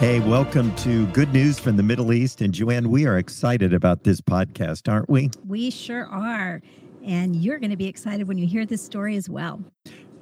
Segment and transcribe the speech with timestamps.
[0.00, 2.40] Hey, welcome to Good News from the Middle East.
[2.40, 5.28] And Joanne, we are excited about this podcast, aren't we?
[5.46, 6.62] We sure are.
[7.04, 9.62] And you're going to be excited when you hear this story as well.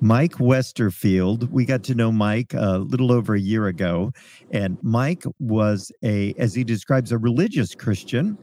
[0.01, 4.11] Mike Westerfield, we got to know Mike a little over a year ago.
[4.51, 8.37] And Mike was a, as he describes, a religious Christian.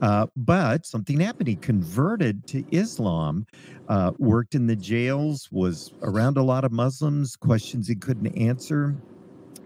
[0.00, 1.48] Uh, but something happened.
[1.48, 3.44] He converted to Islam,
[3.88, 8.94] uh, worked in the jails, was around a lot of Muslims, questions he couldn't answer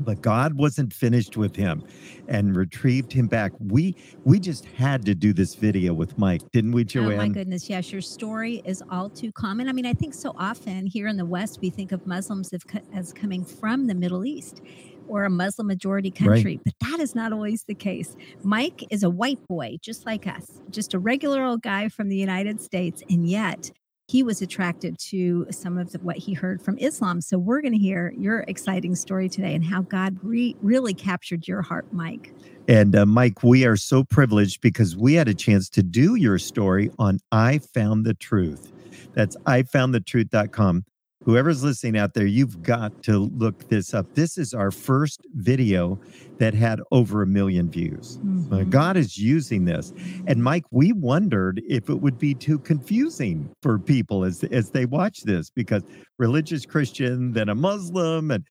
[0.00, 1.84] but God wasn't finished with him
[2.28, 3.52] and retrieved him back.
[3.58, 7.12] We we just had to do this video with Mike, didn't we, Joanne?
[7.12, 7.92] Oh my goodness, yes.
[7.92, 9.68] Your story is all too common.
[9.68, 12.52] I mean, I think so often here in the West we think of Muslims
[12.94, 14.62] as coming from the Middle East
[15.10, 16.60] or a Muslim majority country, right.
[16.64, 18.16] but that is not always the case.
[18.44, 22.16] Mike is a white boy, just like us, just a regular old guy from the
[22.16, 23.72] United States, and yet
[24.10, 27.20] he was attracted to some of the, what he heard from Islam.
[27.20, 31.46] So we're going to hear your exciting story today and how God re- really captured
[31.46, 32.34] your heart, Mike.
[32.66, 36.38] And uh, Mike, we are so privileged because we had a chance to do your
[36.38, 38.72] story on I Found the Truth.
[39.14, 40.84] That's ifoundthetruth.com
[41.24, 44.14] whoever's listening out there, you've got to look this up.
[44.14, 45.98] This is our first video
[46.38, 48.18] that had over a million views.
[48.18, 48.70] Mm-hmm.
[48.70, 49.92] God is using this.
[50.26, 54.86] And Mike, we wondered if it would be too confusing for people as, as they
[54.86, 55.82] watch this because
[56.18, 58.30] religious Christian, then a Muslim.
[58.30, 58.46] And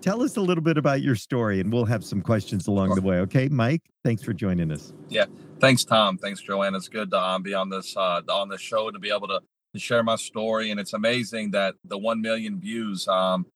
[0.00, 3.02] tell us a little bit about your story and we'll have some questions along the
[3.02, 3.18] way.
[3.18, 4.92] Okay, Mike, thanks for joining us.
[5.08, 5.26] Yeah.
[5.60, 6.18] Thanks, Tom.
[6.18, 6.74] Thanks, Joanne.
[6.74, 9.40] It's good to um, be on this uh, on the show to be able to
[9.78, 10.70] to share my story.
[10.70, 13.46] And it's amazing that the 1 million views, um,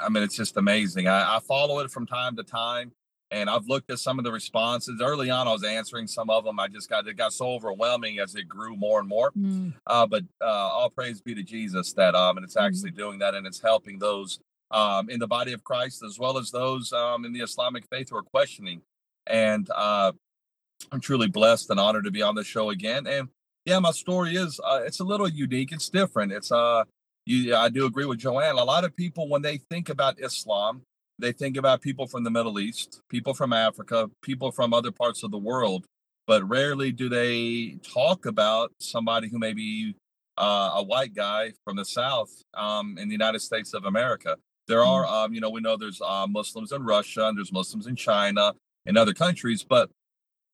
[0.00, 1.08] I mean, it's just amazing.
[1.08, 2.92] I, I follow it from time to time
[3.30, 5.00] and I've looked at some of the responses.
[5.02, 6.60] Early on, I was answering some of them.
[6.60, 9.32] I just got it got so overwhelming as it grew more and more.
[9.32, 9.74] Mm.
[9.86, 12.66] Uh, but uh, all praise be to Jesus that um, and it's mm-hmm.
[12.66, 12.96] actually mm.
[12.96, 14.38] doing that and it's helping those
[14.70, 18.10] um, in the body of Christ as well as those um, in the Islamic faith
[18.10, 18.82] who are questioning.
[19.26, 20.12] And uh,
[20.92, 23.06] I'm truly blessed and honored to be on the show again.
[23.06, 23.28] And
[23.64, 25.72] yeah, my story is uh, it's a little unique.
[25.72, 26.32] It's different.
[26.32, 26.84] It's uh,
[27.26, 28.56] you, I do agree with Joanne.
[28.56, 30.82] A lot of people when they think about Islam,
[31.18, 35.22] they think about people from the Middle East, people from Africa, people from other parts
[35.22, 35.86] of the world,
[36.26, 39.94] but rarely do they talk about somebody who may be
[40.36, 44.36] uh, a white guy from the South um, in the United States of America.
[44.66, 44.86] There mm.
[44.86, 47.96] are, um, you know, we know there's uh, Muslims in Russia and there's Muslims in
[47.96, 48.52] China
[48.86, 49.90] and other countries, but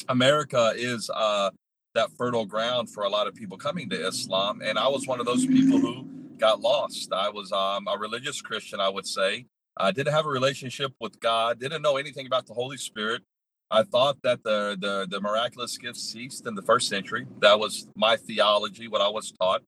[0.09, 1.51] America is uh,
[1.95, 4.61] that fertile ground for a lot of people coming to Islam.
[4.63, 6.05] And I was one of those people who
[6.39, 7.13] got lost.
[7.13, 9.47] I was um, a religious Christian, I would say.
[9.77, 13.23] I didn't have a relationship with God, didn't know anything about the Holy Spirit.
[13.71, 17.27] I thought that the, the, the miraculous gifts ceased in the first century.
[17.41, 19.63] That was my theology, what I was taught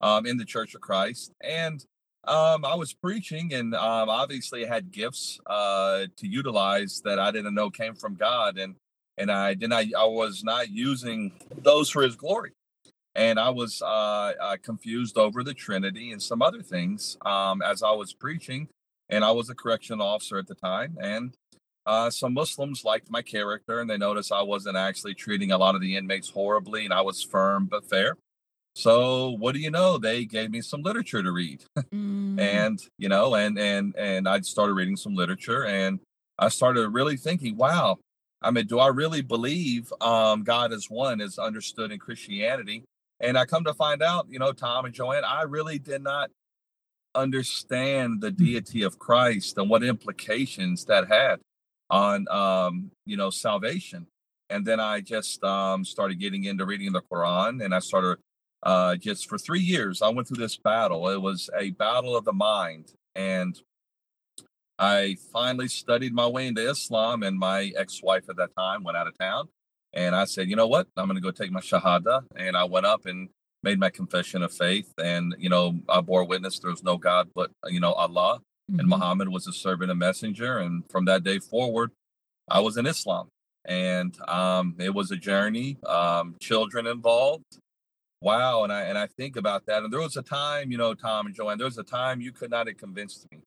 [0.00, 1.32] um, in the Church of Christ.
[1.42, 1.84] And
[2.28, 7.54] um, I was preaching, and um, obviously had gifts uh, to utilize that I didn't
[7.54, 8.58] know came from God.
[8.58, 8.76] And
[9.20, 12.52] and I did not I was not using those for his glory.
[13.14, 17.82] And I was uh, uh, confused over the Trinity and some other things um, as
[17.82, 18.68] I was preaching.
[19.08, 20.96] And I was a correction officer at the time.
[21.00, 21.34] And
[21.86, 25.74] uh, some Muslims liked my character and they noticed I wasn't actually treating a lot
[25.74, 28.16] of the inmates horribly and I was firm but fair.
[28.76, 29.98] So what do you know?
[29.98, 31.64] They gave me some literature to read.
[31.92, 32.38] mm.
[32.40, 35.98] And, you know, and and and I started reading some literature and
[36.38, 37.98] I started really thinking, wow,
[38.42, 42.84] I mean, do I really believe um, God is one, is understood in Christianity?
[43.20, 46.30] And I come to find out, you know, Tom and Joanne, I really did not
[47.14, 48.44] understand the hmm.
[48.44, 51.40] deity of Christ and what implications that had
[51.90, 54.06] on, um, you know, salvation.
[54.48, 58.18] And then I just um, started getting into reading the Quran, and I started
[58.64, 60.02] uh, just for three years.
[60.02, 61.08] I went through this battle.
[61.08, 63.56] It was a battle of the mind, and
[64.80, 68.96] I finally studied my way into Islam, and my ex wife at that time went
[68.96, 69.48] out of town.
[69.92, 70.88] And I said, you know what?
[70.96, 72.22] I'm going to go take my Shahada.
[72.34, 73.28] And I went up and
[73.62, 74.90] made my confession of faith.
[74.96, 78.38] And, you know, I bore witness there was no God but, you know, Allah.
[78.70, 78.80] Mm-hmm.
[78.80, 80.58] And Muhammad was a servant and messenger.
[80.58, 81.90] And from that day forward,
[82.48, 83.28] I was in Islam.
[83.66, 87.58] And um, it was a journey, um, children involved.
[88.22, 88.64] Wow.
[88.64, 89.82] And I, and I think about that.
[89.82, 92.32] And there was a time, you know, Tom and Joanne, there was a time you
[92.32, 93.40] could not have convinced me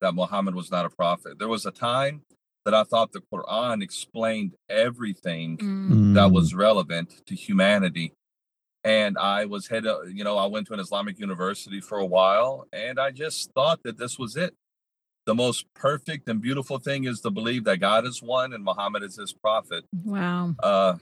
[0.00, 1.38] that Muhammad was not a prophet.
[1.38, 2.22] There was a time
[2.64, 6.14] that I thought the Quran explained everything mm.
[6.14, 8.12] that was relevant to humanity.
[8.84, 12.66] And I was head, you know, I went to an Islamic university for a while,
[12.72, 14.54] and I just thought that this was it.
[15.26, 19.02] The most perfect and beautiful thing is to believe that God is one and Muhammad
[19.02, 19.84] is his prophet.
[20.04, 20.54] Wow.
[20.62, 20.94] Uh,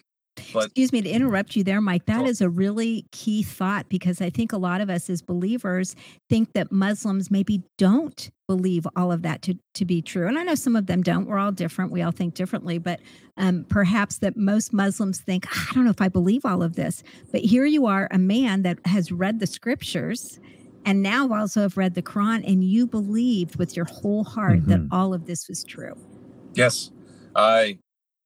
[0.52, 2.06] But, Excuse me to interrupt you there, Mike.
[2.06, 5.96] That is a really key thought because I think a lot of us as believers
[6.28, 10.28] think that Muslims maybe don't believe all of that to, to be true.
[10.28, 11.26] And I know some of them don't.
[11.26, 11.90] We're all different.
[11.90, 12.78] We all think differently.
[12.78, 13.00] But
[13.36, 16.76] um, perhaps that most Muslims think, ah, I don't know if I believe all of
[16.76, 17.02] this.
[17.32, 20.38] But here you are, a man that has read the scriptures
[20.84, 24.70] and now also have read the Quran, and you believed with your whole heart mm-hmm.
[24.70, 25.94] that all of this was true.
[26.54, 26.92] Yes.
[27.34, 27.78] I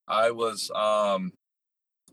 [0.06, 1.32] I was um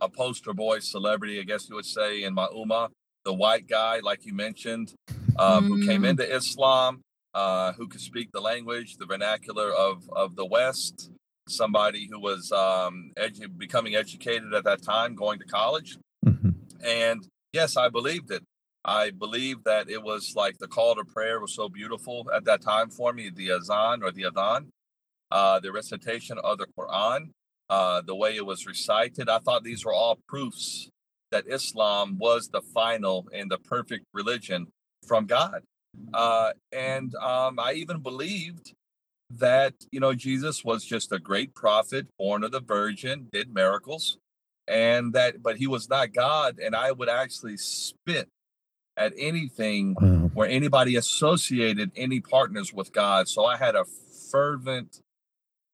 [0.02, 2.90] a poster boy celebrity, I guess you would say, in my ummah,
[3.26, 4.94] the white guy, like you mentioned,
[5.38, 5.68] um, mm.
[5.68, 6.10] who came mm.
[6.10, 7.02] into Islam,
[7.34, 11.12] uh, who could speak the language, the vernacular of, of the West,
[11.48, 15.98] somebody who was um, edu- becoming educated at that time, going to college.
[16.26, 16.50] Mm-hmm.
[16.86, 18.44] And yes, I believed it.
[18.86, 22.62] I believed that it was like the call to prayer was so beautiful at that
[22.62, 24.68] time for me, the azan or the adhan,
[25.32, 27.32] uh, the recitation of the Quran
[27.70, 29.30] uh, the way it was recited.
[29.30, 30.90] I thought these were all proofs
[31.32, 34.68] that Islam was the final and the perfect religion
[35.06, 35.64] from God.
[36.14, 38.74] Uh, and um, I even believed
[39.30, 44.18] that, you know, Jesus was just a great prophet, born of the Virgin, did miracles,
[44.68, 46.60] and that, but he was not God.
[46.60, 48.30] And I would actually spit
[48.96, 50.32] at anything wow.
[50.34, 53.28] where anybody associated any partners with God.
[53.28, 53.86] So I had a
[54.32, 55.02] fervent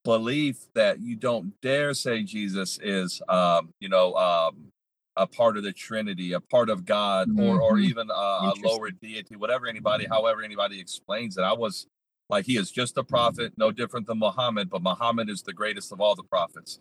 [0.03, 4.67] belief that you don't dare say Jesus is, um, you know, um,
[5.15, 7.39] a part of the Trinity, a part of God, mm-hmm.
[7.39, 7.89] or or mm-hmm.
[7.89, 11.41] even a, a lower deity, whatever anybody, however anybody explains it.
[11.41, 11.87] I was
[12.29, 15.91] like, he is just a prophet, no different than Muhammad, but Muhammad is the greatest
[15.91, 16.79] of all the prophets.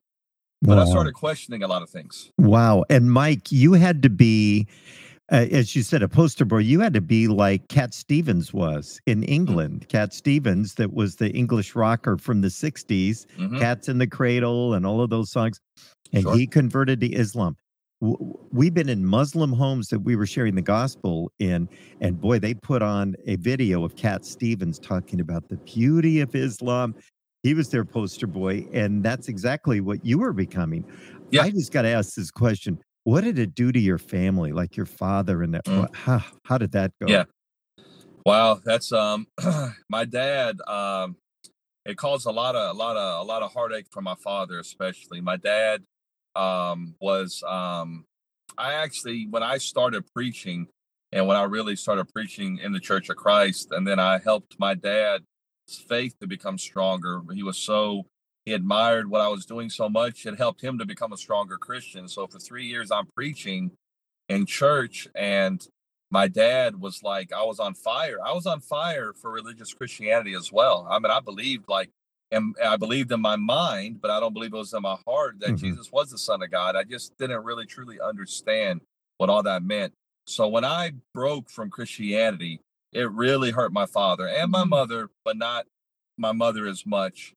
[0.63, 0.85] But wow.
[0.85, 2.31] I started questioning a lot of things.
[2.39, 2.85] Wow.
[2.89, 4.69] And Mike, you had to be
[5.31, 9.01] uh, as you said, a poster boy, you had to be like Cat Stevens was
[9.07, 9.33] in mm-hmm.
[9.33, 9.89] England.
[9.89, 13.59] Cat Stevens, that was the English rocker from the 60s, mm-hmm.
[13.59, 15.61] Cats in the Cradle, and all of those songs.
[16.13, 16.37] And sure.
[16.37, 17.57] he converted to Islam.
[18.01, 21.69] We've been in Muslim homes that we were sharing the gospel in,
[22.01, 26.35] and boy, they put on a video of Cat Stevens talking about the beauty of
[26.35, 26.97] Islam.
[27.45, 30.85] He was their poster boy, and that's exactly what you were becoming.
[31.31, 31.43] Yeah.
[31.43, 34.77] I just got to ask this question what did it do to your family, like
[34.77, 35.65] your father and that?
[35.65, 35.95] Mm.
[35.95, 37.09] How how did that go?
[37.09, 37.25] Yeah.
[38.25, 39.27] Wow, that's um
[39.89, 41.17] my dad um
[41.85, 44.59] it caused a lot of a lot of a lot of heartache for my father
[44.59, 45.21] especially.
[45.21, 45.83] My dad
[46.37, 48.05] um was um
[48.57, 50.69] I actually when I started preaching
[51.11, 54.57] and when I really started preaching in the Church of Christ and then I helped
[54.59, 55.25] my dad's
[55.89, 57.21] faith to become stronger.
[57.35, 58.05] He was so
[58.45, 60.27] he admired what I was doing so much.
[60.27, 62.09] It helped him to become a stronger Christian.
[62.09, 63.71] So for three years, I'm preaching
[64.29, 65.65] in church, and
[66.11, 68.19] my dad was like, I was on fire.
[68.25, 70.87] I was on fire for religious Christianity as well.
[70.91, 71.91] I mean, I believed like,
[72.31, 75.39] and I believed in my mind, but I don't believe it was in my heart
[75.41, 75.57] that mm-hmm.
[75.57, 76.77] Jesus was the Son of God.
[76.77, 78.81] I just didn't really truly understand
[79.19, 79.93] what all that meant.
[80.27, 82.61] So when I broke from Christianity,
[82.93, 84.71] it really hurt my father and my mm-hmm.
[84.71, 85.67] mother, but not
[86.17, 87.35] my mother as much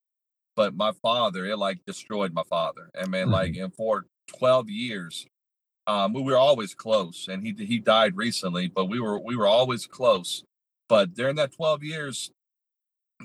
[0.55, 2.89] but my father, it like destroyed my father.
[2.99, 3.31] I mean, mm-hmm.
[3.31, 4.05] like, and for
[4.37, 5.25] 12 years,
[5.87, 7.27] um, we were always close.
[7.29, 10.43] And he he died recently, but we were we were always close.
[10.87, 12.31] But during that 12 years,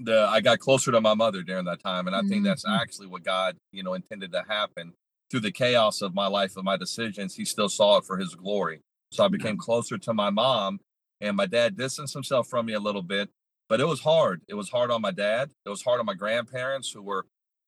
[0.03, 2.29] the I got closer to my mother during that time, and I mm-hmm.
[2.29, 2.81] think that's mm-hmm.
[2.81, 4.93] actually what God, you know, intended to happen
[5.31, 7.35] through the chaos of my life and my decisions.
[7.35, 8.81] He still saw it for His glory.
[9.12, 10.81] So I became closer to my mom,
[11.21, 13.29] and my dad distanced himself from me a little bit
[13.70, 14.43] but it was hard.
[14.48, 15.53] It was hard on my dad.
[15.65, 17.24] It was hard on my grandparents who were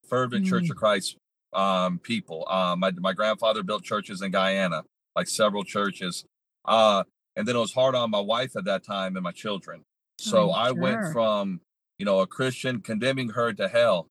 [0.09, 0.49] fervent mm.
[0.49, 1.17] Church of Christ
[1.55, 2.45] um, people.
[2.51, 4.83] Um, my my grandfather built churches in Guyana,
[5.15, 6.25] like several churches.
[6.65, 7.05] Uh,
[7.37, 9.83] and then it was hard on my wife at that time and my children.
[10.19, 10.75] So oh, I sure.
[10.75, 11.61] went from
[11.99, 14.09] you know a Christian condemning her to hell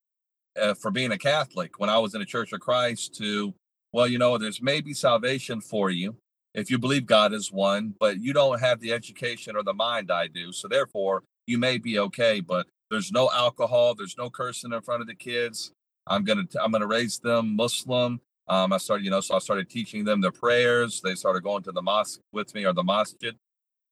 [0.60, 3.54] uh, for being a Catholic when I was in the Church of Christ to
[3.92, 6.16] well, you know, there's maybe salvation for you
[6.54, 10.10] if you believe God is one, but you don't have the education or the mind
[10.10, 10.54] I do.
[10.54, 15.02] So therefore, you may be okay, but there's no alcohol, there's no cursing in front
[15.02, 15.72] of the kids.
[16.08, 18.22] I'm gonna I'm gonna raise them Muslim.
[18.48, 21.00] Um, I started, you know, so I started teaching them the prayers.
[21.02, 23.36] They started going to the mosque with me or the masjid.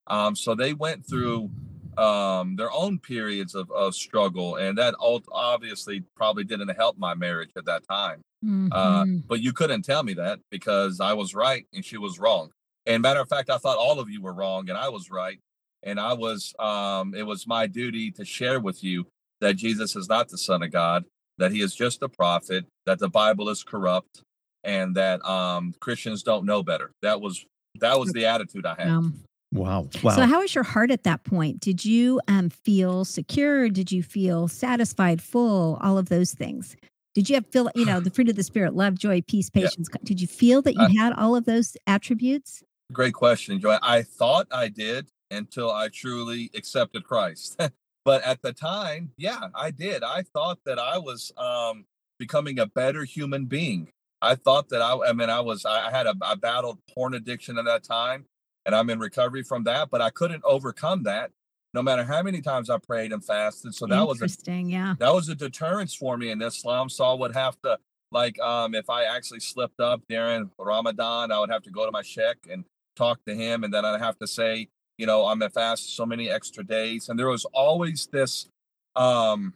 [0.08, 1.50] Um, so they went through
[1.98, 7.52] um, their own periods of, of struggle, and that obviously probably didn't help my marriage
[7.56, 8.22] at that time.
[8.44, 8.70] Uh, mm-hmm.
[8.72, 12.52] Uh, but you couldn't tell me that because I was right and she was wrong.
[12.86, 15.40] And matter of fact, I thought all of you were wrong and I was right
[15.84, 19.08] and I was um, it was my duty to share with you
[19.42, 21.06] that Jesus is not the Son of God,
[21.38, 24.22] that he is just a prophet, that the Bible is corrupt,
[24.64, 26.92] and that um, Christians don't know better.
[27.02, 27.46] That was
[27.80, 28.90] that was the attitude I had.
[28.90, 29.88] Um, wow.
[30.04, 30.16] Wow.
[30.16, 31.60] So how was your heart at that point?
[31.60, 33.70] Did you um, feel secure?
[33.70, 36.76] Did you feel satisfied, full, all of those things?
[37.16, 39.90] Did you have feel you know the fruit of the spirit, love, joy, peace, patience?
[39.92, 40.00] Yeah.
[40.04, 42.64] Did you feel that you I, had all of those attributes?
[42.92, 43.78] Great question, Joy.
[43.82, 47.60] I thought I did until I truly accepted Christ.
[48.06, 50.04] but at the time, yeah, I did.
[50.04, 51.86] I thought that I was um,
[52.18, 53.90] becoming a better human being.
[54.22, 57.58] I thought that I, I mean, I was, I had a, I battled porn addiction
[57.58, 58.26] at that time
[58.66, 61.32] and I'm in recovery from that, but I couldn't overcome that
[61.74, 63.76] no matter how many times I prayed and fasted.
[63.76, 64.70] So that was interesting.
[64.70, 64.96] Yeah.
[65.00, 66.90] That was a deterrence for me in Islam.
[66.90, 67.78] So I would have to,
[68.12, 71.92] like, um, if I actually slipped up during Ramadan, I would have to go to
[71.92, 73.64] my sheikh and talk to him.
[73.64, 77.10] And then I'd have to say, you know, I'm a fast so many extra days.
[77.10, 78.48] And there was always this
[78.96, 79.54] um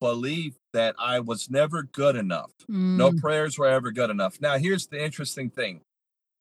[0.00, 2.52] belief that I was never good enough.
[2.70, 2.96] Mm.
[2.96, 4.40] No prayers were ever good enough.
[4.40, 5.80] Now, here's the interesting thing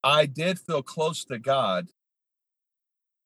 [0.03, 1.87] I did feel close to God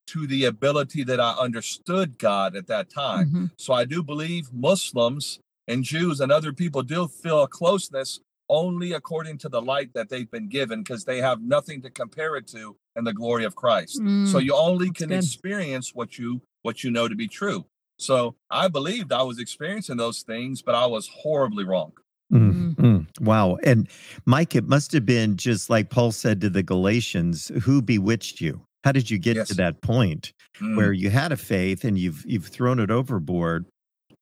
[0.07, 3.27] to the ability that I understood God at that time.
[3.27, 3.45] Mm-hmm.
[3.57, 8.19] So I do believe Muslims and Jews and other people do feel a closeness
[8.49, 12.35] only according to the light that they've been given because they have nothing to compare
[12.35, 13.99] it to in the glory of Christ.
[13.99, 15.19] Mm, so you only can good.
[15.19, 17.65] experience what you what you know to be true.
[17.97, 21.93] So I believed I was experiencing those things, but I was horribly wrong.
[22.31, 23.25] Mm-hmm.
[23.25, 23.57] Wow.
[23.63, 23.89] And
[24.25, 28.61] Mike, it must have been just like Paul said to the Galatians, who bewitched you?
[28.83, 29.47] How did you get yes.
[29.49, 30.77] to that point mm.
[30.77, 33.65] where you had a faith and you've you've thrown it overboard?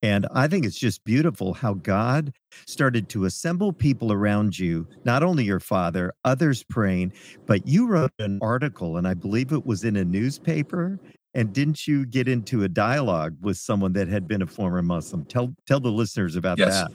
[0.04, 2.34] And I think it's just beautiful how God
[2.68, 7.13] started to assemble people around you, not only your father, others praying,
[7.46, 11.00] but you wrote an article, and I believe it was in a newspaper.
[11.34, 15.25] And didn't you get into a dialogue with someone that had been a former Muslim?
[15.25, 16.82] Tell tell the listeners about yes.
[16.82, 16.92] that.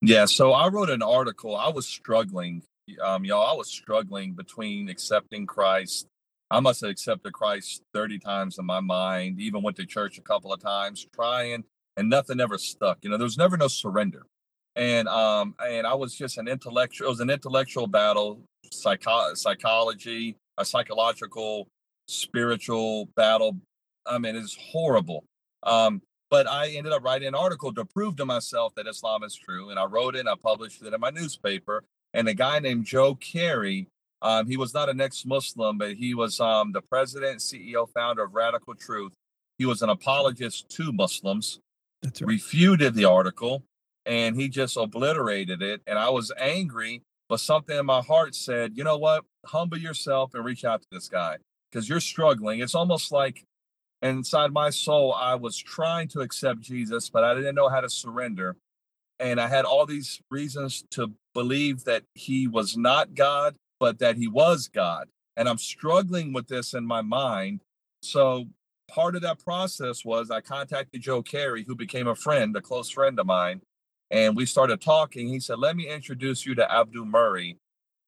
[0.00, 1.56] Yeah, so I wrote an article.
[1.56, 2.62] I was struggling,
[3.00, 3.46] um, y'all.
[3.46, 6.06] I was struggling between accepting Christ
[6.52, 10.22] I must have accepted Christ 30 times in my mind, even went to church a
[10.22, 11.64] couple of times trying,
[11.96, 12.98] and nothing ever stuck.
[13.02, 14.26] You know, there was never no surrender.
[14.74, 20.36] And um and I was just an intellectual, it was an intellectual battle, psycho- psychology,
[20.58, 21.68] a psychological,
[22.08, 23.58] spiritual battle.
[24.06, 25.24] I mean, it's horrible.
[25.62, 29.36] Um, but I ended up writing an article to prove to myself that Islam is
[29.36, 29.68] true.
[29.68, 31.84] And I wrote it and I published it in my newspaper.
[32.14, 33.88] And a guy named Joe Carey
[34.22, 38.34] um, he was not an ex-Muslim, but he was um, the president, CEO, founder of
[38.34, 39.12] Radical Truth.
[39.58, 41.58] He was an apologist to Muslims.
[42.02, 42.28] That's right.
[42.28, 43.64] Refuted the article,
[44.06, 45.82] and he just obliterated it.
[45.86, 49.24] And I was angry, but something in my heart said, "You know what?
[49.46, 51.38] Humble yourself and reach out to this guy
[51.70, 53.44] because you're struggling." It's almost like
[54.02, 57.90] inside my soul, I was trying to accept Jesus, but I didn't know how to
[57.90, 58.56] surrender.
[59.20, 64.16] And I had all these reasons to believe that he was not God but that
[64.16, 65.08] he was God.
[65.36, 67.62] And I'm struggling with this in my mind.
[68.00, 68.46] So
[68.90, 72.90] part of that process was I contacted Joe Carey, who became a friend, a close
[72.90, 73.60] friend of mine.
[74.10, 75.28] And we started talking.
[75.28, 77.58] He said, Let me introduce you to Abdu Murray,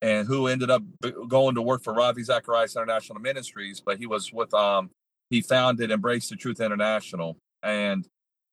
[0.02, 0.82] and who ended up
[1.28, 3.80] going to work for Ravi Zacharias International Ministries.
[3.84, 4.90] But he was with, um,
[5.30, 7.38] he founded Embrace the Truth International.
[7.62, 8.06] And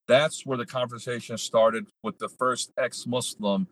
[0.08, 3.68] that's where the conversation started with the first ex Muslim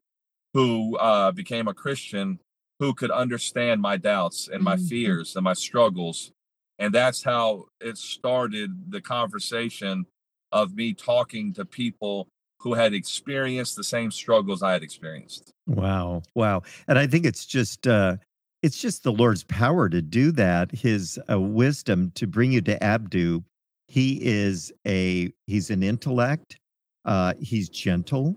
[0.53, 2.39] who uh, became a Christian
[2.79, 4.85] who could understand my doubts and my mm-hmm.
[4.85, 6.31] fears and my struggles.
[6.79, 10.05] And that's how it started the conversation
[10.51, 15.51] of me talking to people who had experienced the same struggles I had experienced.
[15.67, 16.23] Wow.
[16.35, 16.63] Wow.
[16.87, 18.17] And I think it's just uh
[18.61, 22.83] it's just the Lord's power to do that, his uh, wisdom to bring you to
[22.83, 23.41] Abdu.
[23.87, 26.57] He is a he's an intellect.
[27.05, 28.35] Uh he's gentle.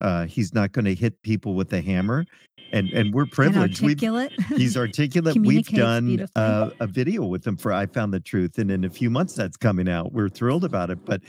[0.00, 2.24] Uh he's not going to hit people with a hammer
[2.72, 3.80] and and we're privileged.
[3.80, 4.32] And articulate.
[4.50, 5.36] We've, he's articulate.
[5.36, 8.90] We've done uh, a video with him for I Found the Truth, and in a
[8.90, 10.12] few months that's coming out.
[10.12, 11.04] We're thrilled about it.
[11.04, 11.22] But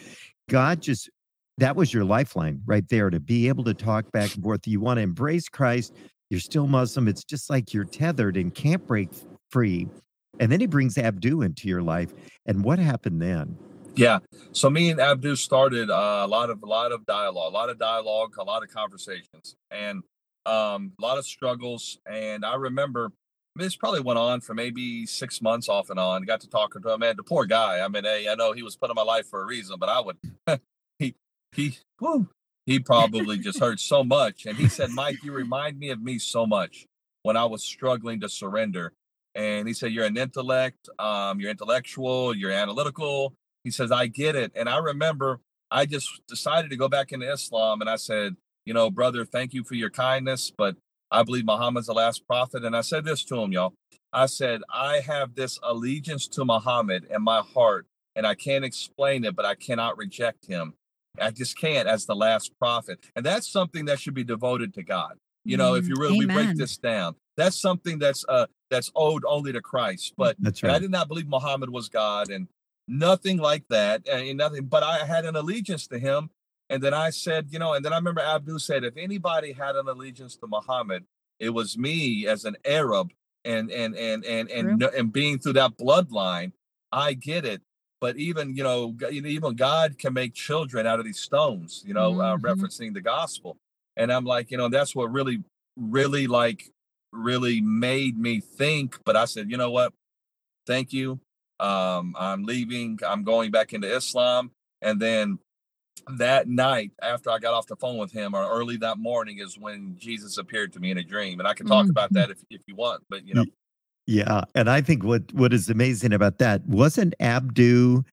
[0.49, 1.09] God just
[1.57, 4.67] that was your lifeline right there to be able to talk back and forth.
[4.67, 5.93] You want to embrace Christ.
[6.29, 7.07] You're still Muslim.
[7.07, 9.09] It's just like you're tethered and can't break
[9.49, 9.87] free.
[10.39, 12.13] And then he brings Abdu into your life.
[12.45, 13.57] And what happened then?
[13.95, 14.19] Yeah.
[14.53, 17.69] So me and Abdu started uh, a lot of a lot of dialogue, a lot
[17.69, 20.03] of dialogue, a lot of conversations, and
[20.49, 21.99] um, a lot of struggles.
[22.09, 23.11] And I remember
[23.55, 26.23] this probably went on for maybe six months off and on.
[26.23, 27.15] Got to talking to him, man.
[27.17, 27.79] The poor guy.
[27.79, 29.89] I mean, hey, I know he was put in my life for a reason, but
[29.89, 30.17] I would
[30.99, 31.15] he
[31.51, 32.29] he whew,
[32.65, 34.45] he probably just hurt so much.
[34.45, 36.85] And he said, Mike, you remind me of me so much
[37.23, 38.93] when I was struggling to surrender.
[39.35, 43.33] And he said, You're an intellect, um, you're intellectual, you're analytical.
[43.63, 44.51] He says, I get it.
[44.55, 48.35] And I remember I just decided to go back into Islam and I said,
[48.65, 50.75] you know, brother, thank you for your kindness, but
[51.11, 52.63] I believe Muhammad's the last prophet.
[52.63, 53.73] And I said this to him, y'all.
[54.13, 57.85] I said, I have this allegiance to Muhammad in my heart,
[58.15, 60.73] and I can't explain it, but I cannot reject him.
[61.19, 62.99] I just can't as the last prophet.
[63.15, 65.17] And that's something that should be devoted to God.
[65.45, 68.91] You know, if Mm, you really we break this down, that's something that's uh that's
[68.95, 70.13] owed only to Christ.
[70.17, 72.47] But That's and I did not believe Muhammad was God and
[72.87, 74.07] nothing like that.
[74.07, 76.29] And nothing, but I had an allegiance to him.
[76.69, 79.75] And then I said, you know, and then I remember Abdu said, if anybody had
[79.75, 81.05] an allegiance to Muhammad,
[81.39, 83.11] it was me as an Arab
[83.45, 84.89] and and and and and, True.
[84.97, 86.51] and being through that bloodline,
[86.91, 87.61] I get it.
[88.01, 91.19] But even you know, g- you know, even God can make children out of these
[91.19, 91.83] stones.
[91.85, 92.41] You know, uh, Mhm.
[92.41, 93.57] referencing the gospel.
[93.97, 95.43] And I'm like, you know, that's what really,
[95.75, 96.69] really like,
[97.11, 98.99] really made me think.
[99.03, 99.93] But I said, you know what?
[100.67, 101.19] Thank you.
[101.59, 102.99] Um, I'm leaving.
[103.05, 104.51] I'm going back into Islam.
[104.81, 105.39] And then
[106.17, 109.57] that night, after I got off the phone with him, or early that morning, is
[109.57, 111.39] when Jesus appeared to me in a dream.
[111.39, 112.13] And I can talk about Mhm.
[112.13, 113.03] that if, if you want.
[113.09, 113.45] But you know,
[114.07, 118.03] Yeah, and I think what what is amazing about that wasn't Abdu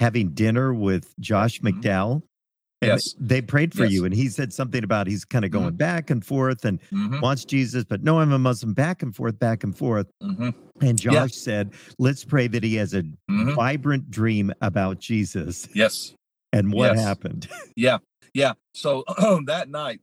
[0.00, 1.80] having dinner with Josh Mhm.
[1.82, 2.22] McDowell,
[2.82, 3.14] and Yes.
[3.20, 3.92] they prayed for Yes.
[3.92, 7.20] you, and he said something about he's kind of going back and forth and Mhm,
[7.20, 10.10] wants Jesus, but no, I'm a Muslim, back and forth, back and forth.
[10.22, 11.26] mhm, And Josh Yeah.
[11.26, 16.14] said, "Let's pray that he has a vibrant dream about Jesus." yes.
[16.52, 17.00] And what Yes.
[17.00, 17.48] happened?
[17.76, 17.98] Yeah,
[18.34, 18.54] yeah.
[18.74, 19.04] So
[19.46, 20.00] that night,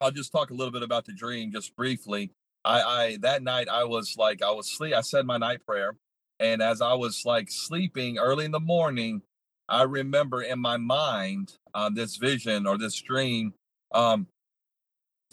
[0.00, 2.32] I'll just talk a little bit about the dream, just briefly.
[2.64, 4.94] I, I that night I was like I was sleep.
[4.94, 5.96] I said my night prayer,
[6.40, 9.22] and as I was like sleeping early in the morning,
[9.68, 13.54] I remember in my mind uh, this vision or this dream,
[13.92, 14.26] um,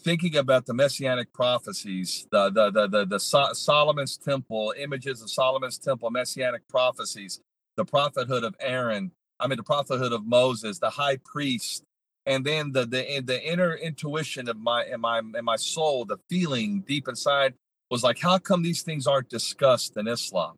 [0.02, 5.30] thinking about the messianic prophecies, the the the the, the so- Solomon's temple images of
[5.30, 7.42] Solomon's temple, messianic prophecies,
[7.76, 11.84] the prophethood of Aaron, I mean, the prophethood of Moses, the high priest,
[12.26, 16.18] and then the the the inner intuition of my in my in my soul, the
[16.30, 17.54] feeling deep inside
[17.90, 20.56] was like, how come these things aren't discussed in Islam?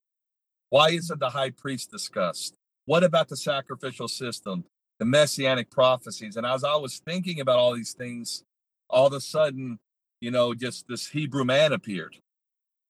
[0.70, 2.56] Why isn't the high priest discussed?
[2.86, 4.66] What about the sacrificial system,
[4.98, 6.38] the messianic prophecies?
[6.38, 8.44] And as I was thinking about all these things,
[8.90, 9.80] all of a sudden,
[10.22, 12.18] you know, just this Hebrew man appeared.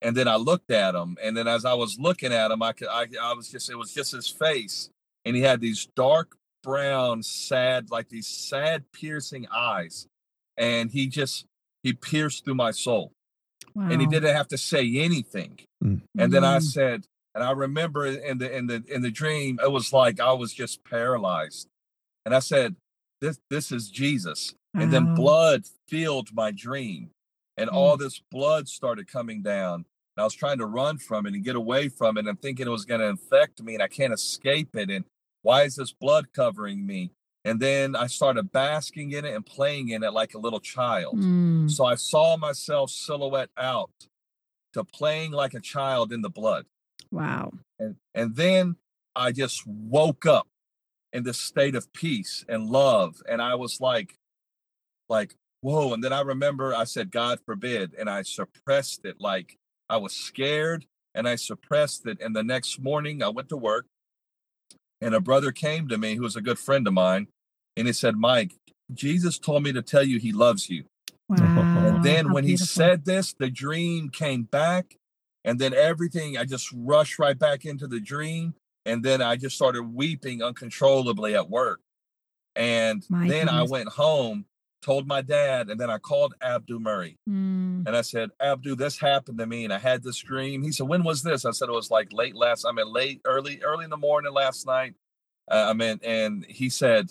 [0.02, 2.72] And then I looked at him, and then as I was looking at him, I
[2.72, 4.88] could, I, I was just, it was just his face,
[5.24, 10.06] and he had these dark brown, sad, like these sad, piercing eyes,
[10.56, 11.46] and he just,
[11.82, 13.12] he pierced through my soul,
[13.76, 15.58] and he didn't have to say anything.
[15.82, 16.02] Mm.
[16.18, 16.62] And then I Mm.
[16.62, 20.32] said, and I remember in the in the in the dream, it was like I
[20.32, 21.68] was just paralyzed,
[22.24, 22.76] and I said,
[23.20, 27.10] "This this is Jesus." And then blood filled my dream,
[27.56, 27.74] and Mm.
[27.74, 29.84] all this blood started coming down.
[30.16, 32.66] And I was trying to run from it and get away from it, and thinking
[32.66, 34.90] it was going to infect me, and I can't escape it.
[34.90, 35.04] And
[35.42, 37.12] why is this blood covering me?
[37.44, 41.18] And then I started basking in it and playing in it like a little child.
[41.18, 41.70] Mm.
[41.70, 43.90] So I saw myself silhouette out
[44.74, 46.66] to playing like a child in the blood.
[47.10, 47.52] Wow.
[47.78, 48.76] And and then
[49.16, 50.48] I just woke up
[51.12, 53.22] in this state of peace and love.
[53.28, 54.18] And I was like,
[55.08, 55.92] like, whoa.
[55.92, 57.94] And then I remember I said, God forbid.
[57.98, 59.16] And I suppressed it.
[59.18, 62.18] Like I was scared and I suppressed it.
[62.20, 63.86] And the next morning I went to work
[65.00, 67.28] and a brother came to me who was a good friend of mine.
[67.76, 68.54] And he said, Mike,
[68.92, 70.84] Jesus told me to tell you he loves you.
[71.28, 71.36] Wow.
[71.38, 74.96] And then How when he said this, the dream came back.
[75.44, 78.54] And then everything, I just rushed right back into the dream.
[78.84, 81.80] And then I just started weeping uncontrollably at work.
[82.56, 84.44] And My then I went home,
[84.82, 87.16] told my dad, and then I called Abdu Murray.
[87.28, 87.86] Mm.
[87.86, 89.64] And I said, Abdu, this happened to me.
[89.64, 90.62] And I had this dream.
[90.62, 91.44] He said, When was this?
[91.44, 94.32] I said, It was like late last, I mean, late, early, early in the morning
[94.32, 94.94] last night.
[95.50, 97.10] Uh, I mean, and he said,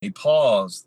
[0.00, 0.86] he paused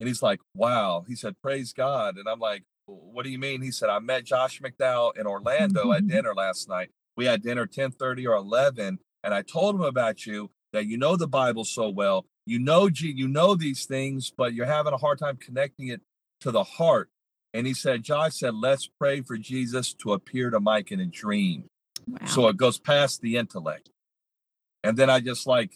[0.00, 1.04] and he's like, Wow.
[1.06, 2.16] He said, Praise God.
[2.16, 3.62] And I'm like, What do you mean?
[3.62, 6.90] He said, I met Josh McDowell in Orlando at dinner last night.
[7.16, 8.98] We had dinner 10:30 or 11.
[9.24, 12.26] And I told him about you that you know the Bible so well.
[12.46, 16.00] You know, you know these things, but you're having a hard time connecting it
[16.40, 17.08] to the heart.
[17.54, 21.06] And he said, Josh said, let's pray for Jesus to appear to Mike in a
[21.06, 21.64] dream.
[22.08, 22.26] Wow.
[22.26, 23.90] So it goes past the intellect.
[24.82, 25.72] And then I just like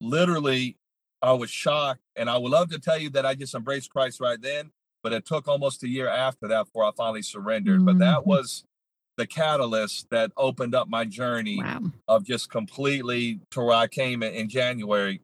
[0.00, 0.76] literally,
[1.22, 2.00] I was shocked.
[2.16, 4.70] And I would love to tell you that I just embraced Christ right then,
[5.02, 7.84] but it took almost a year after that before I finally surrendered.
[7.84, 8.26] But that Mhm.
[8.26, 8.64] was
[9.16, 11.82] the catalyst that opened up my journey wow.
[12.08, 15.20] of just completely to where I came in, in January.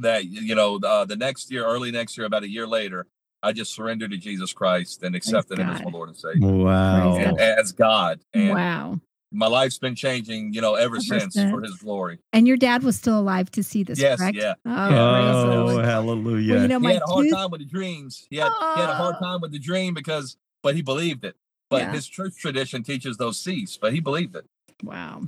[0.00, 3.06] That you know, uh, the next year, early next year, about a year later,
[3.42, 7.16] I just surrendered to Jesus Christ and accepted Him as my Lord and Savior, Wow.
[7.16, 8.20] And, as God.
[8.32, 9.00] And wow.
[9.32, 11.60] my life's been changing, you know, ever, Ever since for.
[11.62, 12.18] His glory.
[12.32, 14.36] And your dad was still alive to see this, Yes, correct?
[14.36, 15.32] yeah, Oh, yeah.
[15.42, 16.52] Oh, hallelujah.
[16.54, 18.24] Well, you know, he my had a hard tooth- time with the dreams.
[18.30, 19.24] He had, he had a hard Oh.
[19.24, 21.34] time with the dream because, but he believed it.
[21.70, 21.92] But Yeah.
[21.92, 24.46] his church tradition teaches those cease, but he believed it.
[24.84, 25.22] Wow.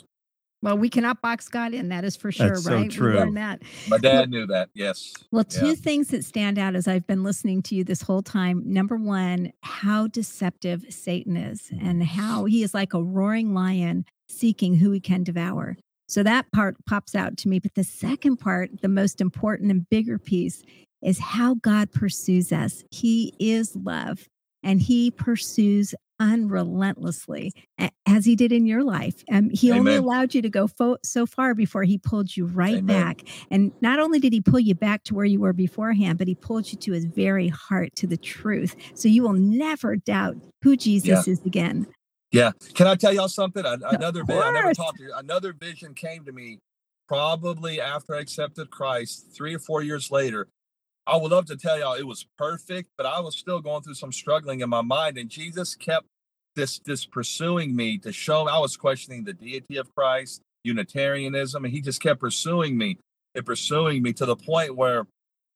[0.62, 1.88] Well, we cannot box God in.
[1.88, 3.24] That is for sure, That's so true.
[3.24, 3.62] We that.
[3.88, 4.68] My dad knew that.
[4.74, 5.14] Yes.
[5.32, 5.74] Well, two Yeah.
[5.74, 8.62] things that stand out as I've been listening to you this whole time.
[8.66, 14.76] Number one, how deceptive Satan is and how he is like a roaring lion seeking
[14.76, 15.76] who he can devour.
[16.08, 17.58] So that part pops out to me.
[17.58, 20.62] But the second part, the most important and bigger piece,
[21.02, 22.84] is how God pursues us.
[22.90, 24.28] He is love
[24.62, 27.52] and he pursues unrelentlessly
[28.06, 29.24] as he did in your life.
[29.33, 32.78] Um, he only allowed you to go fo- so far before he pulled you right
[32.78, 32.87] Amen.
[32.87, 33.22] back.
[33.50, 36.35] And not only did he pull you back to where you were beforehand, but he
[36.35, 38.76] pulled you to his very heart, to the truth.
[38.94, 41.87] So you will never doubt who Jesus is again.
[42.30, 42.52] Yeah.
[42.74, 43.64] Can I tell y'all something?
[43.64, 45.12] An- Another vi- I never talked to you.
[45.16, 46.59] Another vision came to me
[47.09, 50.46] probably after I accepted Christ, three or four years later.
[51.06, 53.94] I would love to tell y'all it was perfect, but I was still going through
[53.94, 56.06] some struggling in my mind, and Jesus kept
[56.56, 61.72] this this pursuing me to show I was questioning the deity of Christ, Unitarianism, and
[61.72, 62.98] he just kept pursuing me
[63.34, 65.06] and pursuing me to the point where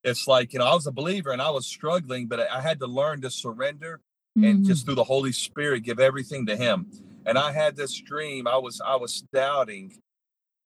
[0.03, 2.79] it's like you know I was a believer and I was struggling, but I had
[2.81, 4.01] to learn to surrender
[4.37, 4.67] and Mhm.
[4.67, 6.91] just through the Holy Spirit give everything to him.
[7.27, 8.47] And I had this dream.
[8.47, 9.97] I was I was doubting.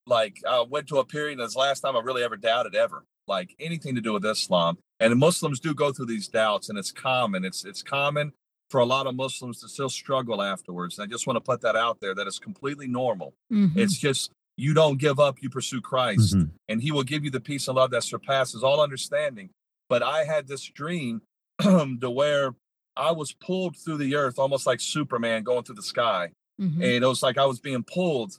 [0.05, 2.75] Like I went to a period and it's the last time I really ever doubted
[2.75, 3.05] ever.
[3.29, 4.77] Like anything to do with Islam.
[4.99, 7.45] And Muslims do go through these doubts and it's common.
[7.45, 8.33] It's it's common
[8.69, 10.97] for a lot of Muslims to still struggle afterwards.
[10.99, 13.33] And I just want to put that out there that it's completely normal.
[13.51, 13.77] Mhm.
[13.77, 16.51] It's just you don't give up, you pursue Christ Mhm.
[16.67, 19.51] and he will give you the peace and love that surpasses all understanding.
[19.87, 21.21] But I had this dream
[21.61, 22.55] to where
[22.97, 26.31] I was pulled through the earth almost like Superman going through the sky.
[26.59, 26.73] Mhm.
[26.75, 28.37] And it was like I was being pulled,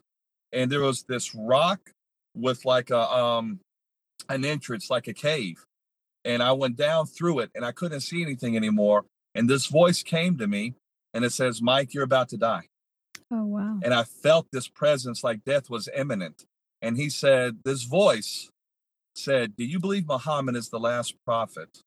[0.53, 1.81] and there was this rock
[2.35, 3.61] with like a um
[4.35, 5.65] an entrance, like a cave.
[6.25, 9.05] And I went down through it and I couldn't see anything anymore.
[9.35, 10.75] And this voice came to me
[11.15, 12.69] and it says, Mike, you're about to die
[13.33, 13.79] Oh, wow.
[13.83, 16.45] and I felt this presence like death was imminent.
[16.83, 18.49] And he said, This voice
[19.15, 21.81] said, Do you believe Muhammad is the last prophet?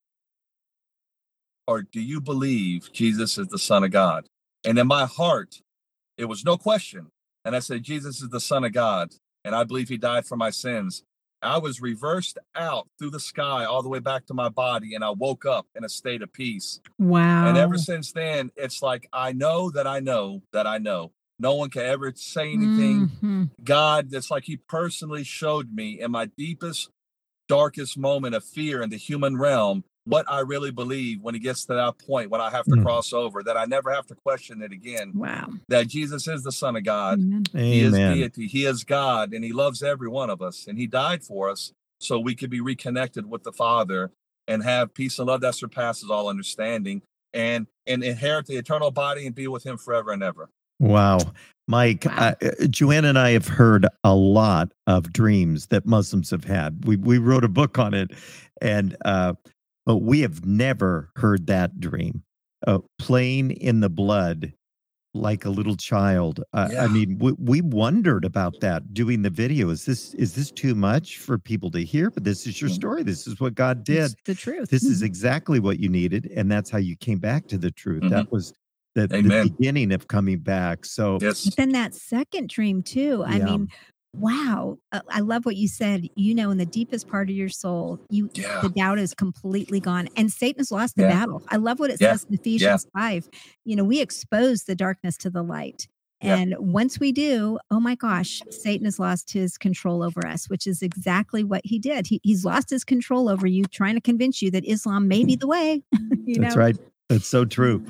[1.67, 4.25] Or do you believe Jesus is the Son of God?
[4.65, 5.61] And in my heart,
[6.17, 7.07] it was no question.
[7.45, 9.13] And I said, Jesus is the Son of God.
[9.45, 11.03] And I believe he died for my sins.
[11.43, 14.95] I was reversed out through the sky all the way back to my body.
[14.95, 16.79] And I woke up in a state of peace.
[16.97, 17.47] Wow.
[17.47, 21.11] And ever since then, it's like I know that I know that I know.
[21.39, 23.09] No one can ever say anything.
[23.21, 23.49] Mhm.
[23.63, 26.89] God, it's like He personally showed me in my deepest,
[27.47, 31.65] darkest moment of fear in the human realm what I really believe when it gets
[31.65, 32.83] to that point when I have to Mm.
[32.83, 35.11] cross over, that I never have to question it again.
[35.15, 35.49] Wow.
[35.69, 37.19] That Jesus is the Son of God.
[37.19, 37.43] Amen.
[37.53, 38.47] He is deity.
[38.47, 40.65] He is God, and He loves every one of us.
[40.67, 44.11] And He died for us so we could be reconnected with the Father
[44.47, 47.01] and have peace and love that surpasses all understanding,
[47.33, 50.49] and and inherit the eternal body and be with Him forever and ever.
[50.79, 51.19] Wow.
[51.65, 52.35] Mike, Wow.
[52.41, 56.83] uh, Joanne and I have heard a lot of dreams that Muslims have had.
[56.83, 58.11] We we wrote a book on it,
[58.61, 59.33] and uh,
[59.85, 62.23] but we have never heard that dream.
[62.65, 64.53] Uh, playing in the blood
[65.13, 66.41] like a little child.
[66.53, 69.69] Uh, I mean, we, we wondered about that doing the video.
[69.69, 72.09] Is this is this too much for people to hear?
[72.09, 72.73] But this is your Mm.
[72.75, 73.03] story.
[73.03, 74.05] This is what God did.
[74.05, 74.69] It's the truth.
[74.69, 75.05] This is Mhm.
[75.05, 78.03] exactly what you needed, and that's how you came back to the truth.
[78.03, 78.09] Mhm.
[78.11, 78.53] That was
[78.95, 80.85] the, the beginning of coming back.
[80.85, 81.43] So Yes.
[81.45, 83.23] But then that second dream too.
[83.25, 83.45] I Yeah.
[83.45, 83.67] mean,
[84.13, 84.77] wow.
[84.91, 86.07] Uh, I love what you said.
[86.15, 88.59] You know, in the deepest part of your soul, you Yeah.
[88.61, 91.09] the doubt is completely gone, and Satan has lost the Yeah.
[91.09, 91.43] battle.
[91.49, 92.13] I love what it Yeah.
[92.13, 93.27] says in Ephesians five.
[93.65, 95.87] You know, we expose the darkness to the light.
[96.25, 100.65] And once we do, oh my gosh, Satan has lost his control over us, which
[100.65, 102.07] is exactly what he did.
[102.07, 105.35] He, he's lost his control over you, trying to convince you that Islam may be
[105.35, 105.83] the way.
[106.25, 106.61] you That's know?
[106.61, 106.77] right.
[107.09, 107.85] That's so true.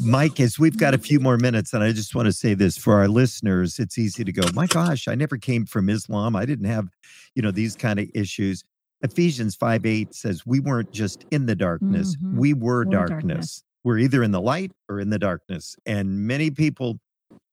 [0.00, 2.76] Mike, as we've got a few more minutes, and I just want to say this
[2.76, 6.34] for our listeners, it's easy to go, my gosh, I never came from Islam.
[6.36, 6.88] I didn't have,
[7.34, 8.64] you know, these kind of issues.
[9.02, 12.34] Ephesians 5 8 says, We weren't just in the darkness, Mhm.
[12.36, 13.20] we were We're darkness.
[13.22, 13.62] darkness.
[13.84, 15.76] We're either in the light or in the darkness.
[15.86, 16.98] And many people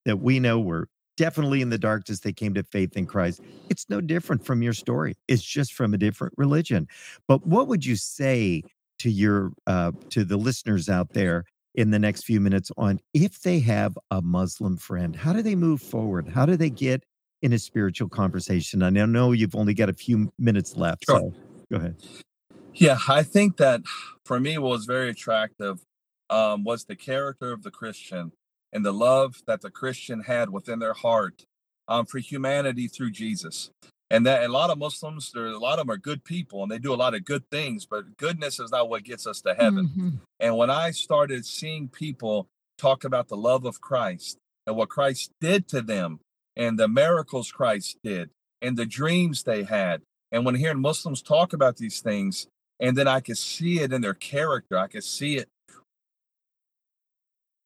[0.05, 0.87] that we know were
[1.17, 2.19] definitely in the darkness.
[2.21, 3.41] They came to faith in Christ.
[3.69, 5.15] It's no different from your story.
[5.27, 6.87] It's just from a different religion.
[7.27, 8.63] But what would you say
[8.99, 13.41] to your uh, to the listeners out there in the next few minutes on if
[13.41, 15.15] they have a Muslim friend?
[15.15, 16.29] How do they move forward?
[16.29, 17.03] How do they get
[17.41, 18.81] in a spiritual conversation?
[18.81, 21.05] And I know you've only got a few minutes left.
[21.05, 21.19] Sure.
[21.19, 21.33] So
[21.71, 21.95] go ahead.
[22.73, 23.81] Yeah, I think that
[24.25, 25.79] for me, what was very attractive
[26.29, 28.31] um, was the character of the Christian
[28.73, 31.45] and the love that the Christian had within their heart
[31.87, 33.69] um, for humanity through Jesus.
[34.11, 36.71] And that a lot of Muslims, there a lot of them are good people and
[36.71, 39.55] they do a lot of good things, but goodness is not what gets us to
[39.55, 39.89] heaven.
[39.89, 40.19] Mhm.
[40.39, 44.37] And when I started seeing people talk about the love of Christ
[44.67, 46.19] and what Christ did to them
[46.55, 48.29] and the miracles Christ did
[48.61, 50.01] and the dreams they had.
[50.31, 52.47] And when hearing Muslims talk about these things,
[52.79, 55.49] and then I could see it in their character, I could see it.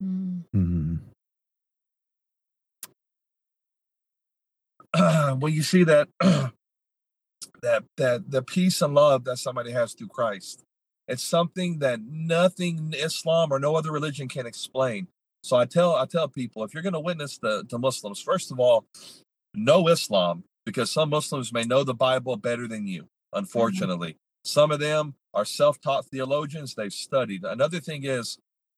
[0.02, 0.43] Mm.
[5.39, 6.10] When you see that
[7.62, 10.63] that that the peace and love that somebody has through Christ.
[11.08, 15.08] It's something that nothing Islam or no other religion can explain.
[15.43, 18.52] So I tell I tell people if you're going to witness the to Muslims, first
[18.52, 18.86] of all,
[19.54, 23.04] know Islam because some Muslims may know the Bible better than you.
[23.04, 23.39] Mm-hmm.
[23.39, 26.75] Unfortunately, some of them are self-taught theologians.
[26.75, 27.43] They've studied.
[27.43, 28.38] Another thing is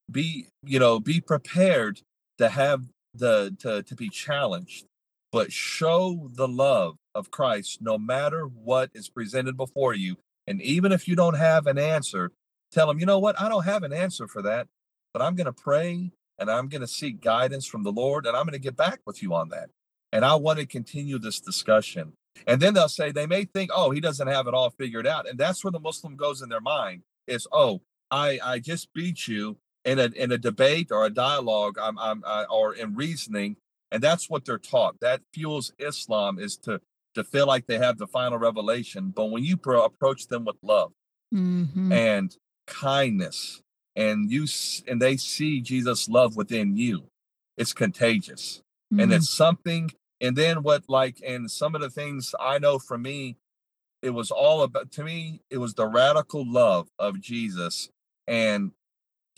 [0.09, 2.01] be you know be prepared
[2.37, 4.85] to have the to to be challenged,
[5.31, 10.17] but show the love of Christ no matter what is presented before you.
[10.47, 12.31] And even if you don't have an answer,
[12.71, 14.67] tell them, you know what, I don't have an answer for that,
[15.13, 18.35] but I'm going to pray and I'm going to seek guidance from the Lord and
[18.35, 19.69] I'm going to get back with you on that.
[20.11, 22.13] And I want to continue this discussion.
[22.47, 25.29] And then they'll say, they may think, oh, he doesn't have it all figured out.
[25.29, 29.27] And that's where the Muslim goes in their mind is, oh, I, I just beat
[29.27, 33.57] you in a, in a debate or a dialogue I'm, I'm, uh, or in reasoning.
[33.91, 34.99] And that's what they're taught.
[35.01, 36.81] That fuels Islam is to
[37.13, 39.09] to feel like they have the final revelation.
[39.13, 40.93] But when you pro- approach them with love
[41.33, 41.91] Mhm.
[41.91, 43.61] and kindness,
[43.97, 47.09] and you s- and they see Jesus' love within you,
[47.57, 49.15] it's contagious, and Mhm.
[49.17, 49.91] it's something.
[50.21, 53.35] And then what, like, and some of the things I know for me,
[54.01, 54.89] it was all about.
[54.93, 57.89] To me, it was the radical love of Jesus
[58.25, 58.71] and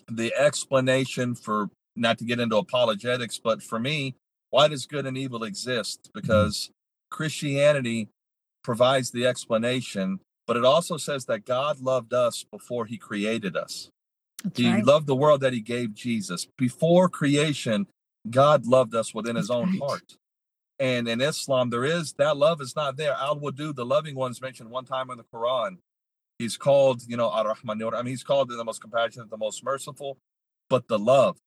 [0.07, 4.15] the explanation for not to get into apologetics, but for me,
[4.53, 6.11] why does good and evil exist?
[6.13, 6.69] Because
[7.09, 8.09] Christianity
[8.63, 13.89] provides the explanation, but it also says that God loved us before he created us.
[14.43, 14.85] That's He right.
[14.85, 16.47] loved the world that he gave Jesus.
[16.55, 17.87] Before creation,
[18.29, 20.17] God loved us within his own heart.
[20.77, 23.13] And in Islam, there is that love is not there.
[23.13, 25.77] Al Wadud, the loving ones mentioned one time in the Quran.
[26.37, 27.81] He's called, you know, Ar Rahman.
[27.91, 30.19] I mean, he's called the most compassionate, the most merciful,
[30.69, 31.37] but the love,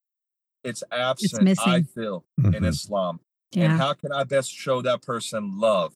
[0.66, 2.66] it's absent, I feel, in Mhm.
[2.68, 3.20] Islam.
[3.54, 3.76] And yeah.
[3.78, 5.94] how can I best show that person love?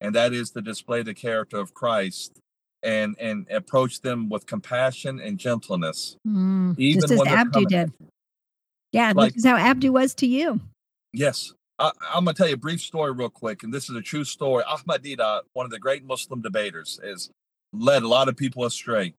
[0.00, 2.40] And that is to display the character of Christ
[2.82, 6.16] and and approach them with compassion and gentleness.
[6.26, 6.78] Mm.
[6.78, 7.92] even Just as when they're Abdu coming did.
[8.92, 10.60] Yeah, Like- this is how Abdu was to you.
[11.12, 11.52] Yes.
[11.80, 14.24] I, I'm gonna tell you a brief story real quick, and this is a true
[14.24, 14.64] story.
[14.64, 17.30] Ahmed Deedat, one of the great Muslim debaters, has
[17.72, 19.14] led a lot of people astray.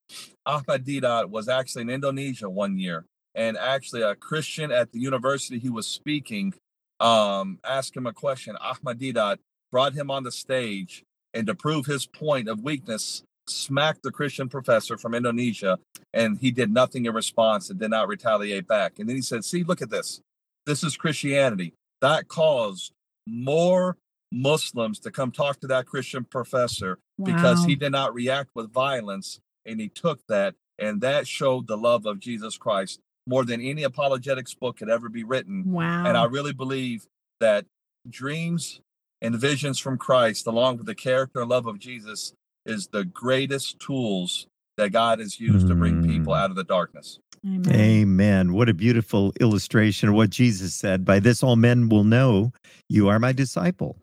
[0.46, 5.60] Ahmed Deedat was actually in Indonesia one year, and actually a Christian at the university
[5.60, 6.54] he was speaking
[7.00, 8.56] um, asked him a question.
[8.58, 9.38] Ahmed Deedat
[9.72, 14.50] brought him on the stage, and to prove his point of weakness, smacked the Christian
[14.50, 15.80] professor from Indonesia,
[16.14, 19.00] and he did nothing in response and did not retaliate back.
[19.00, 20.22] And then he said, "See, look at this.
[20.66, 22.94] This is Christianity." That caused
[23.28, 23.98] more
[24.32, 27.00] Muslims to come talk to that Christian professor
[27.34, 31.78] because he did not react with violence and he took that and that showed the
[31.78, 35.72] love of Jesus Christ more than any apologetics book could ever be written.
[35.72, 36.06] Wow.
[36.06, 37.06] And I really believe
[37.40, 37.66] that
[38.10, 38.82] dreams
[39.22, 42.34] and visions from Christ, along with the character and love of Jesus,
[42.66, 46.40] is the greatest tools that God has used to bring people Mm.
[46.40, 47.20] out of the darkness.
[47.46, 47.76] Amen.
[47.76, 48.54] Amen.
[48.54, 51.06] What a beautiful illustration of what Jesus said.
[51.06, 52.52] By this, all men will know
[52.90, 53.98] you are my disciple,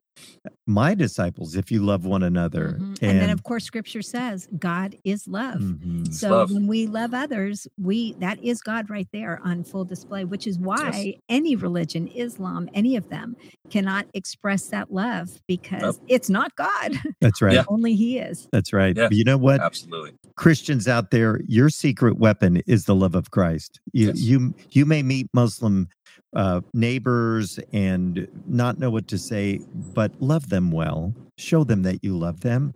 [0.67, 2.77] my disciples, if you love one another.
[2.81, 2.99] Mhm.
[3.03, 5.61] And, then, of course, Scripture says God is love.
[5.61, 6.13] Mhm.
[6.13, 6.51] So love.
[6.51, 10.59] when we love others, we that is God right there on full display, which is
[10.59, 13.37] why any religion, Islam, any of them,
[13.71, 16.93] cannot express that love because it's not God.
[17.21, 17.55] that's right.
[17.55, 17.65] Yeah.
[17.69, 18.49] Only He is.
[18.53, 18.97] That's right.
[18.97, 19.09] Yeah.
[19.11, 19.61] You know what?
[19.61, 20.13] Absolutely.
[20.37, 23.81] Christians out there, your secret weapon is the love of Christ.
[23.93, 24.21] You Yes.
[24.21, 25.89] you you may meet Muslim
[26.35, 31.15] uh, neighbors and not know what to say, but love them well.
[31.39, 32.75] Show them that you love them.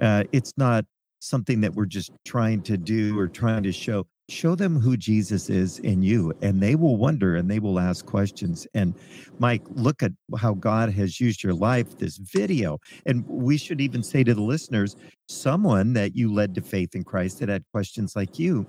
[0.00, 0.84] Uh, it's not
[1.20, 4.06] something that we're just trying to do or trying to show.
[4.28, 8.06] Show them who Jesus is in you, and they will wonder and they will ask
[8.06, 8.66] questions.
[8.72, 8.94] And
[9.38, 12.78] Mike, look at how God has used your life, this video.
[13.04, 14.96] And we should even say to the listeners,
[15.28, 18.66] someone that you led to faith in Christ that had questions like you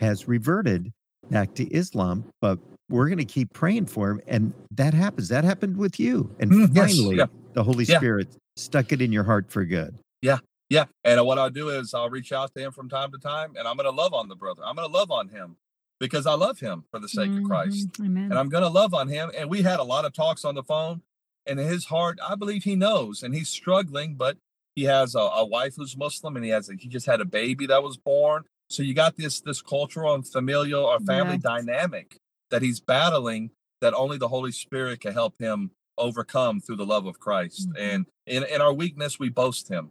[0.00, 0.92] has reverted
[1.30, 4.20] back to Islam, but we're going to keep praying for him.
[4.26, 5.28] And that happens.
[5.28, 6.34] That happened with you.
[6.38, 7.26] And Mm, yes, finally, yeah.
[7.54, 7.98] the Holy Yeah.
[7.98, 9.96] Spirit stuck it in your heart for good.
[10.22, 10.38] Yeah.
[10.70, 10.84] Yeah.
[11.04, 13.66] And what I'll do is I'll reach out to him from time to time and
[13.66, 14.62] I'm going to love on the brother.
[14.64, 15.56] I'm going to love on him
[16.00, 17.92] because I love him for the sake of Christ.
[17.92, 18.06] Mhm.
[18.06, 18.24] Amen.
[18.24, 19.30] And I'm going to love on him.
[19.36, 21.02] And we had a lot of talks on the phone.
[21.46, 24.38] And in his heart, I believe he knows and he's struggling, but
[24.74, 27.24] he has a, a wife who's Muslim and he has a, he just had a
[27.26, 28.44] baby that was born.
[28.70, 31.42] So you got this this cultural and familial or family Yes.
[31.42, 32.16] dynamic
[32.54, 37.04] that he's battling that only the Holy Spirit can help him overcome through the love
[37.04, 37.68] of Christ.
[37.68, 37.82] Mm-hmm.
[37.82, 39.90] And in, in our weakness, we boast him.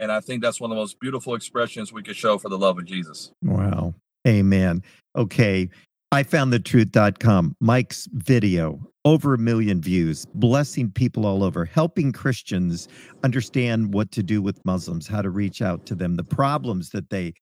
[0.00, 2.58] And I think that's one of the most beautiful expressions we could show for the
[2.58, 3.30] love of Jesus.
[3.44, 3.94] Wow.
[4.26, 4.82] Amen.
[5.14, 5.70] Okay.
[6.12, 7.54] I found the truth.com.
[7.60, 12.88] Mike's video, over a million views, blessing people all over, helping Christians
[13.22, 17.10] understand what to do with Muslims, how to reach out to them, the problems that
[17.10, 17.34] they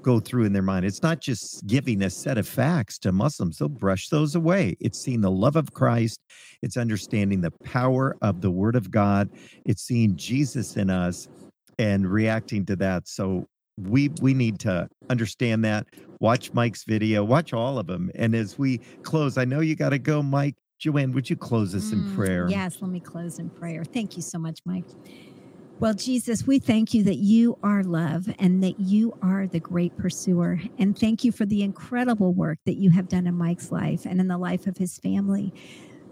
[0.00, 0.86] go through in their mind.
[0.86, 4.74] It's not just giving a set of facts to Muslims, they'll brush those away.
[4.80, 6.18] It's seeing the love of Christ,
[6.62, 9.28] it's understanding the power of the Word of God,
[9.66, 11.28] it's seeing Jesus in us
[11.78, 13.06] and reacting to that.
[13.06, 15.86] So we we need to understand that
[16.20, 19.90] watch mike's video watch all of them and as we close i know you got
[19.90, 23.38] to go mike joanne would you close us mm, in prayer yes let me close
[23.38, 24.84] in prayer thank you so much mike
[25.80, 29.96] well, Jesus, we thank you that you are love and that you are the great
[29.98, 30.60] pursuer.
[30.78, 34.20] And thank you for the incredible work that you have done in Mike's life and
[34.20, 35.52] in the life of his family.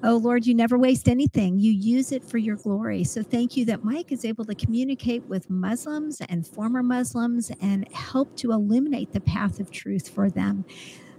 [0.05, 1.61] Oh Lord, you never waste anything.
[1.61, 3.05] You use it for your glory.
[3.05, 7.87] So thank you that Mike is able to communicate with Muslims and former Muslims and
[7.93, 10.65] help to illuminate the path of truth for them.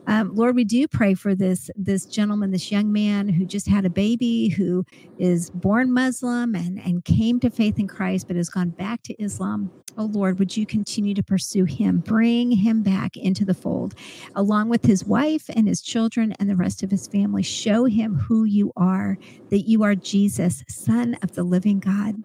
[0.08, 3.86] Um, Lord, we do pray for this this gentleman, this young man who just had
[3.86, 4.86] a baby, who
[5.18, 9.14] is born Muslim and and came to faith in Christ, but has gone back to
[9.22, 9.72] Islam.
[9.98, 13.94] Oh Lord, would you continue to pursue him, bring him back into the fold,
[14.36, 17.44] along with his wife and his children and the rest of his family.
[17.44, 19.18] Show him who you are,
[19.50, 22.16] that you are Jesus, Son of the Living God.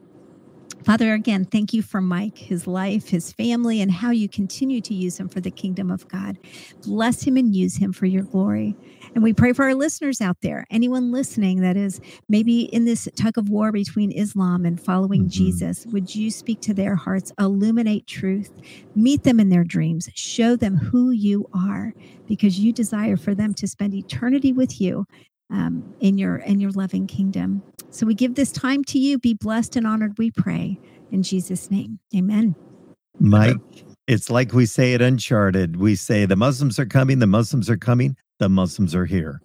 [0.85, 4.95] Father, again, thank you for Mike, his life, his family, and how you continue to
[4.95, 6.39] use him for the kingdom of God.
[6.83, 8.75] Bless him and use him for your glory.
[9.15, 13.09] And we pray for our listeners out there, anyone listening that is maybe in this
[13.17, 15.31] tug of war between Islam and following mm-hmm.
[15.31, 15.85] Jesus.
[15.87, 18.51] Would you speak to their hearts, illuminate truth,
[18.95, 21.93] meet them in their dreams, show them who you are,
[22.27, 25.07] because you desire for them to spend eternity with you
[25.51, 27.63] um, in your in your loving kingdom.
[27.91, 29.19] So we give this time to you.
[29.19, 30.79] Be blessed and honored, we pray.
[31.11, 31.99] In Jesus' name.
[32.15, 32.55] Amen.
[33.19, 33.57] Mike,
[34.07, 35.77] it's like we say at Uncharted.
[35.77, 39.41] We say the Muslims are coming, the Muslims are coming, the Muslims are here.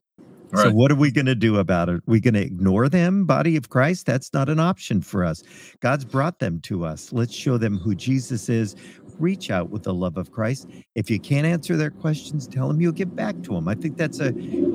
[0.52, 0.64] Right.
[0.64, 1.96] So what are we going to do about it?
[1.96, 4.06] Are we going to ignore them, body of Christ?
[4.06, 5.42] That's not an option for us.
[5.80, 7.12] God's brought them to us.
[7.12, 8.76] Let's show them who Jesus is
[9.20, 10.70] reach out with the love of Christ.
[10.96, 13.68] If you can't answer their questions, tell them you'll get back to them.
[13.68, 14.32] I think that's a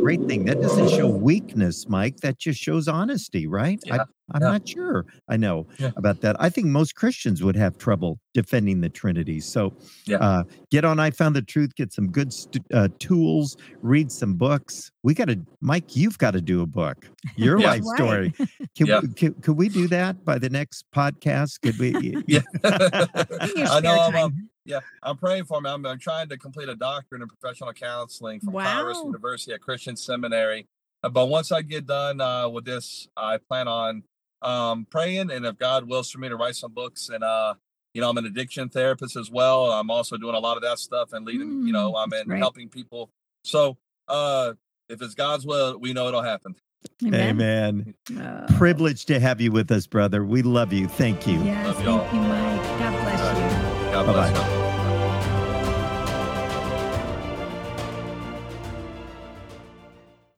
[0.09, 0.47] great thing.
[0.47, 2.21] That doesn't show weakness, Mike.
[2.21, 3.79] That just shows honesty, right?
[3.85, 3.97] Yeah.
[4.33, 4.49] I, am yeah.
[4.53, 5.91] not sure I know yeah.
[5.97, 6.35] about that.
[6.41, 9.39] I think most Christians would have trouble defending the Trinity.
[9.39, 9.75] So
[10.07, 10.17] yeah.
[10.17, 14.33] uh, get on I Found the Truth, get some good st- uh, tools, read some
[14.33, 14.91] books.
[15.03, 17.05] We got to, Mike, you've got to do a book,
[17.37, 17.97] your life right.
[17.99, 18.33] story.
[18.75, 19.01] Can, yeah.
[19.01, 21.61] we, can, could we do that by the next podcast?
[21.61, 22.23] Could we?
[22.27, 22.41] yeah.
[22.65, 23.99] I know.
[23.99, 25.67] I'm, yeah, I'm praying for him.
[25.67, 28.93] I'm, I'm, trying to complete a doctorate in professional counseling from wow.
[29.05, 30.67] University at Christian Seminary.
[31.03, 34.03] Uh, but once I get done uh, with this, I plan on
[34.43, 37.55] um, praying, and if God wills for me to write some books, and uh,
[37.95, 39.73] you know, I'm an addiction therapist as well.
[39.73, 41.49] I'm also doing a lot of that stuff and leading.
[41.49, 42.39] Mm, you know, I'm in right.
[42.39, 43.11] helping people.
[43.45, 44.53] So uh,
[44.91, 46.55] if it's God's will, we know it'll happen.
[47.03, 47.95] Amen.
[48.11, 48.45] Amen.
[48.51, 48.57] Oh.
[48.57, 50.25] Privileged to have you with us, brother.
[50.25, 50.89] We love you.
[50.89, 51.43] Thank you.
[51.43, 52.63] Yes, thank you, Mike.
[52.79, 53.93] God bless you.
[53.93, 54.58] God bless you.